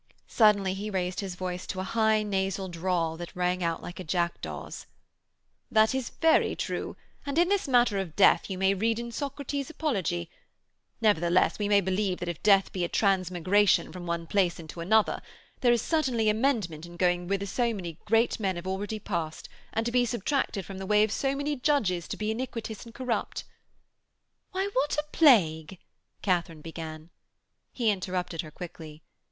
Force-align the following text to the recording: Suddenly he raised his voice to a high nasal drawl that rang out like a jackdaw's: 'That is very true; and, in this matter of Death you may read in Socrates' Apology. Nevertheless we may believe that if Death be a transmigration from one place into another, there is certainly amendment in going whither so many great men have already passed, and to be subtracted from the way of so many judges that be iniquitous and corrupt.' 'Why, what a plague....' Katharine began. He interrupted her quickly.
Suddenly 0.25 0.73
he 0.73 0.89
raised 0.89 1.19
his 1.19 1.35
voice 1.35 1.67
to 1.67 1.79
a 1.79 1.83
high 1.83 2.23
nasal 2.23 2.67
drawl 2.67 3.17
that 3.17 3.35
rang 3.35 3.63
out 3.63 3.83
like 3.83 3.99
a 3.99 4.03
jackdaw's: 4.03 4.87
'That 5.69 5.93
is 5.93 6.09
very 6.19 6.55
true; 6.55 6.97
and, 7.23 7.37
in 7.37 7.49
this 7.49 7.67
matter 7.67 7.99
of 7.99 8.15
Death 8.15 8.49
you 8.49 8.57
may 8.57 8.73
read 8.73 8.97
in 8.97 9.11
Socrates' 9.11 9.69
Apology. 9.69 10.27
Nevertheless 11.01 11.59
we 11.59 11.69
may 11.69 11.81
believe 11.81 12.17
that 12.17 12.27
if 12.29 12.41
Death 12.41 12.71
be 12.71 12.83
a 12.83 12.87
transmigration 12.87 13.91
from 13.91 14.07
one 14.07 14.25
place 14.25 14.59
into 14.59 14.79
another, 14.79 15.21
there 15.59 15.71
is 15.71 15.83
certainly 15.83 16.29
amendment 16.29 16.87
in 16.87 16.97
going 16.97 17.27
whither 17.27 17.45
so 17.45 17.71
many 17.71 17.99
great 18.05 18.39
men 18.39 18.55
have 18.55 18.65
already 18.65 18.97
passed, 18.97 19.49
and 19.71 19.85
to 19.85 19.91
be 19.91 20.03
subtracted 20.03 20.65
from 20.65 20.79
the 20.79 20.87
way 20.87 21.03
of 21.03 21.11
so 21.11 21.35
many 21.35 21.55
judges 21.55 22.07
that 22.07 22.17
be 22.17 22.31
iniquitous 22.31 22.85
and 22.87 22.95
corrupt.' 22.95 23.43
'Why, 24.49 24.67
what 24.73 24.95
a 24.97 25.05
plague....' 25.11 25.77
Katharine 26.23 26.61
began. 26.61 27.11
He 27.71 27.91
interrupted 27.91 28.41
her 28.41 28.49
quickly. 28.49 29.03